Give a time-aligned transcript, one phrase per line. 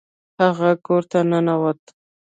[0.41, 1.81] هغه کور ته ننوت.